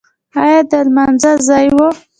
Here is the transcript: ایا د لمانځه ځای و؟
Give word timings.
ایا 0.43 0.59
د 0.71 0.73
لمانځه 0.85 1.31
ځای 1.47 1.67
و؟ 1.75 1.77